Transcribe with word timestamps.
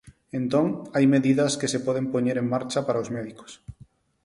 Entón, 0.39 0.67
hai 0.95 1.05
medidas 1.15 1.53
que 1.59 1.71
se 1.73 1.79
poden 1.87 2.05
poñer 2.13 2.35
en 2.39 2.47
marcha 2.53 2.79
para 2.87 3.03
os 3.03 3.09
médicos. 3.17 3.51